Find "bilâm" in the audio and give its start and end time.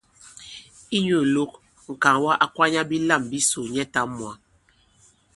2.89-3.23